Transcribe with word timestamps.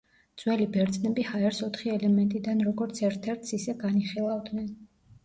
ძველი 0.43 0.65
ბერძნები 0.77 1.25
ჰაერს 1.27 1.59
ოთხი 1.67 1.91
ელემენტიდან 1.95 2.63
როგორც 2.69 3.03
ერთ-ერთს 3.11 3.55
ისე 3.59 3.77
განიხილავდნენ. 3.85 4.73